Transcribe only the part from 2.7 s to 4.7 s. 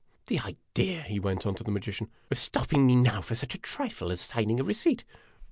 me now for such a trifle as signing a